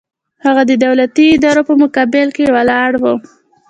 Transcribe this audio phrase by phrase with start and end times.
[0.45, 3.03] هغه د دولتي ادارو په مقابل کې ولاړ و.